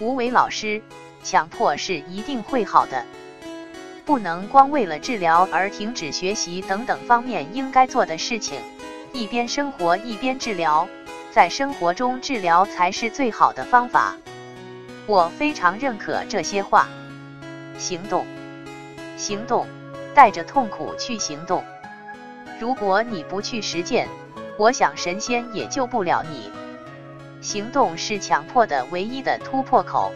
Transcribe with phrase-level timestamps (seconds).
[0.00, 0.82] 吴伟老师，
[1.22, 3.04] 强迫是一定会好的，
[4.04, 8.60] 不能光为了治疗而停止学习等等方面应该做的事情，
[9.12, 10.88] 一边生活一边治疗，
[11.30, 14.16] 在生活中治疗才是最好的方法。
[15.06, 16.88] 我非常认可这些话。
[17.78, 18.26] 行动，
[19.16, 19.68] 行动，
[20.12, 21.62] 带着痛苦去行动。
[22.58, 24.08] 如果你不去实践，
[24.56, 26.50] 我想神仙也救不了你。
[27.44, 30.10] 行动是强迫的唯一的突破口。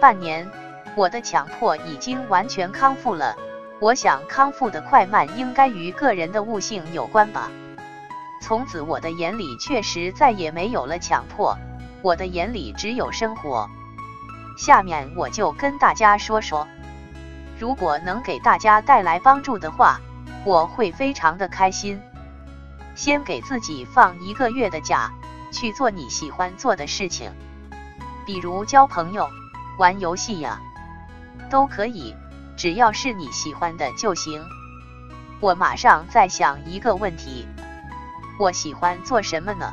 [0.00, 0.48] 半年，
[0.94, 3.36] 我的强迫已经完全康复了。
[3.80, 7.50] 我想康复的快慢应该与个人的悟性有关吧。
[8.40, 11.58] 从此，我的眼里确实再也没有了强迫，
[12.02, 13.68] 我的眼里只有生活。
[14.56, 16.68] 下面我就跟大家说说，
[17.58, 20.00] 如果能给大家带来帮助的话，
[20.44, 22.00] 我会非常的开心。
[22.94, 25.12] 先给自己放一个月的假。
[25.50, 27.30] 去做你喜欢做的事情，
[28.26, 29.28] 比如交朋友、
[29.78, 30.60] 玩游戏呀，
[31.50, 32.14] 都可以，
[32.56, 34.44] 只要是你喜欢的就行。
[35.40, 37.46] 我马上在想一个问题：
[38.38, 39.72] 我喜欢做什么呢？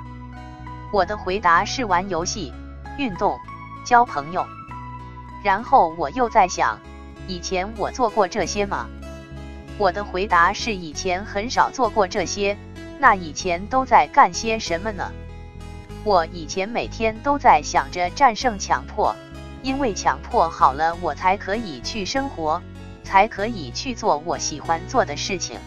[0.93, 2.53] 我的回答是玩游戏、
[2.97, 3.39] 运动、
[3.83, 4.45] 交朋友。
[5.43, 6.79] 然后我又在想，
[7.27, 8.87] 以前我做过这些吗？
[9.77, 12.57] 我的回答是以前很少做过这些。
[12.97, 15.11] 那以前都在干些什么呢？
[16.05, 19.15] 我以前每天都在想着战胜强迫，
[19.63, 22.61] 因为强迫好了，我才可以去生活，
[23.03, 25.59] 才可以去做我喜欢做的事情。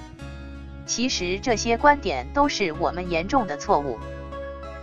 [0.86, 3.98] 其实这些观点都是我们严重的错误。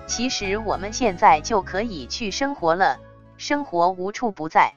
[0.05, 2.99] 其实我们现在就可以去生活了，
[3.37, 4.73] 生活无处不在。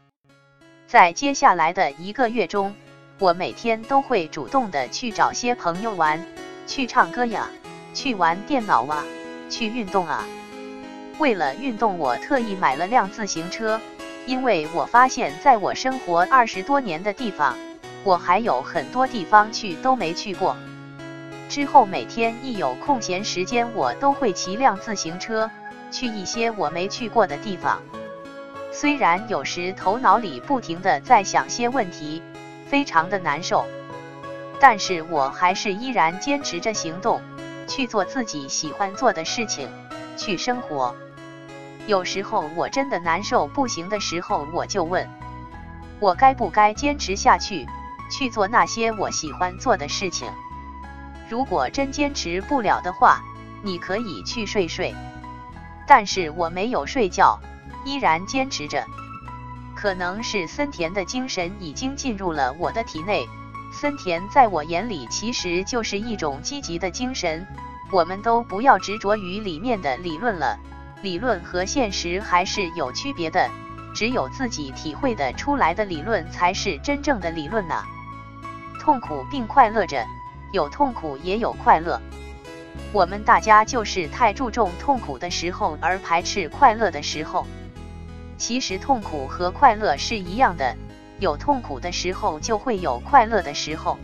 [0.87, 2.73] 在接下来的一个月中，
[3.19, 6.25] 我每天都会主动的去找些朋友玩，
[6.69, 7.51] 去唱歌呀，
[7.93, 9.05] 去玩电脑啊，
[9.51, 10.25] 去运动啊。
[11.19, 13.81] 为了运动，我特意买了辆自行车，
[14.25, 17.57] 因为我发现，在我生活二十多年的地方，
[18.05, 20.57] 我还有很多地方去都没去过。
[21.49, 25.51] 之后每天一有空闲时间，我都会骑辆自行车
[25.91, 27.83] 去一些我没去过的地方。
[28.71, 32.23] 虽然有时头脑里不停的在想些问题，
[32.69, 33.67] 非常的难受，
[34.61, 37.21] 但是我还是依然坚持着行动，
[37.67, 39.69] 去做自己喜欢做的事情，
[40.17, 40.95] 去生活。
[41.89, 45.09] 有时候我真的难受不行的时候，我就问，
[46.01, 47.67] 我该不该坚持下去，
[48.11, 50.29] 去做那些我喜欢做的事情？
[51.31, 53.23] 如果真坚持不了的话，
[53.63, 54.95] 你可以去睡睡。
[55.87, 57.41] 但是我没有睡觉，
[57.87, 58.85] 依然坚持着。
[59.75, 63.27] 可能是森田的精神已经进入了我的体内，
[63.73, 67.47] 森田在我眼里其实就是一种积极的精神。
[67.91, 70.59] 我们都不要执着于里面的理论了。
[71.01, 73.49] 理论和现实还是有区别的，
[73.95, 77.85] 只有自己体会的出来的理论才是真正的理论呐。
[78.81, 80.05] 痛苦并快乐着，
[80.53, 82.01] 有痛苦也有快乐。
[82.93, 87.47] 我们大家就是太注重痛苦的时候而排斥快乐的时候。
[88.37, 90.77] 其实痛苦和快乐是一样的，
[91.19, 93.99] 有痛苦的时候就会有快乐的时候，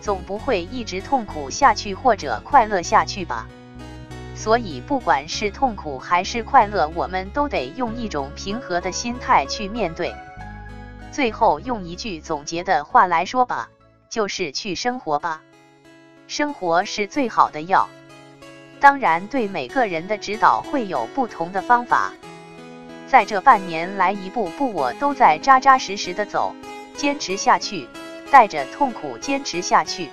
[0.00, 3.46] 总不会一直痛苦下去或者快乐下去吧。
[4.38, 10.14] 所以，不管是痛苦还是快乐，我们都得用一种平和的心态去面对。
[11.10, 13.68] 最后，用一句总结的话来说吧，
[14.08, 15.42] 就是去生活吧。
[16.28, 17.88] 生活是最好的药。
[18.78, 22.12] 当然，对每个人的指导会有不同的方法。
[23.08, 26.54] 在这半年来，一步步我都在扎扎实实的走，
[26.94, 27.88] 坚持下去，
[28.30, 30.10] 带着痛苦坚持下去。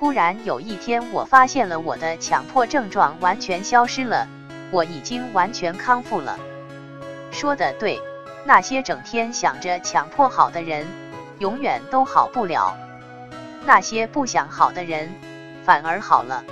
[0.00, 4.26] 突然有一天，我发现了我的强迫症状完全消失了，
[4.70, 6.38] 我已经完全康复了。
[7.30, 8.00] 说的对，
[8.46, 10.86] 那些整天想着强迫好的人，
[11.38, 12.74] 永远都好不了；
[13.66, 15.12] 那些不想好的人，
[15.64, 16.42] 反而好了。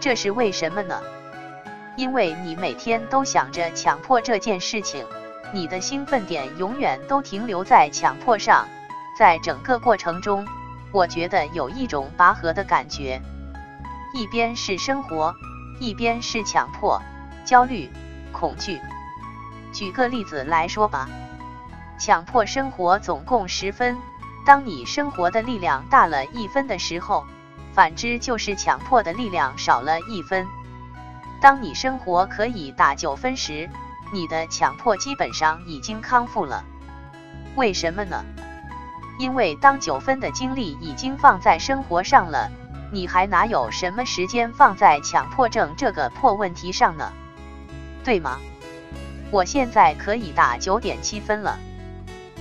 [0.00, 1.00] 这是为什么呢？
[1.96, 5.06] 因为你每天都想着强迫这件事情，
[5.52, 8.66] 你的兴奋点永远都停留在强迫上，
[9.16, 10.44] 在整个过程中。
[10.96, 13.20] 我觉得有一种拔河的感觉，
[14.14, 15.34] 一边是生活，
[15.78, 17.02] 一边是强迫、
[17.44, 17.90] 焦虑、
[18.32, 18.80] 恐惧。
[19.74, 21.06] 举个例子来说吧，
[21.98, 23.94] 强迫生活总共十分，
[24.46, 27.26] 当你生活的力量大了一分的时候，
[27.74, 30.46] 反之就是强迫的力量少了一分。
[31.42, 33.68] 当你生活可以打九分时，
[34.14, 36.64] 你的强迫基本上已经康复了。
[37.54, 38.24] 为什么呢？
[39.18, 42.50] 因为当九分的精力已经放在生活上了，
[42.92, 47.12] 你还哪有什么时间放在强迫症这个破问题上呢？
[48.04, 48.38] 对吗？
[49.30, 51.58] 我现在可以打九点七分了。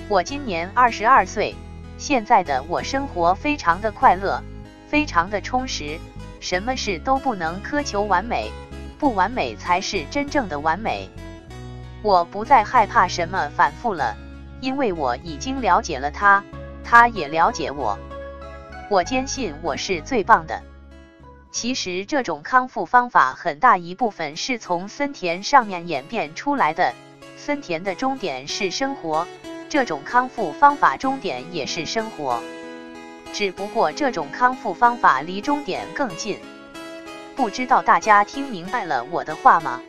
[0.07, 1.56] 我今年二十二岁，
[1.98, 4.44] 现在的我生活非常的快乐，
[4.88, 5.98] 非常的充实，
[6.39, 8.51] 什么事都不能苛求完美，
[9.00, 11.10] 不完美才是真正的完美。
[12.04, 14.16] 我不再害怕什么反复了，
[14.62, 16.44] 因为我已经了解了它，
[16.86, 17.98] 他也了解我。
[18.90, 20.62] 我坚信我是最棒的。
[21.52, 26.94] 其实这种康复方法很大一部分是从森田上面演变出来的。
[27.38, 29.28] 森田的终点是生活，
[29.70, 32.42] 这种康复方法终点也是生活，
[33.34, 36.40] 只不过这种康复方法离终点更近。
[37.36, 39.82] 不知道大家听明白了我的话吗？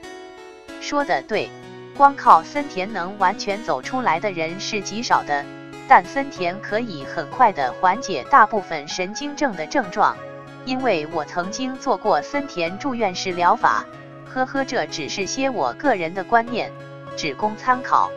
[0.81, 1.51] 说的对，
[1.97, 5.45] 光靠森田能完全走出来的人是极少的，
[5.89, 10.17] 但森田可以很快的缓解大部分神经症的症状。
[10.65, 13.85] 因为我曾经做过森田住院式疗法，
[14.29, 16.73] 呵呵，这只是些我个人的观念，
[17.17, 18.11] 只供参考。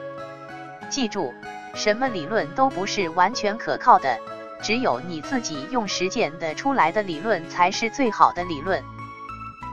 [0.90, 1.32] 记住，
[1.76, 4.18] 什么理论都不是完全可靠的，
[4.64, 8.84] 只有你自己用实践得出来的理论才是最好的理论。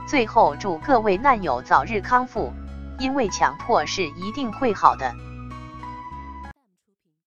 [0.07, 2.53] 最后，祝各位难友早日康复，
[2.99, 5.11] 因为强迫是一定会好的。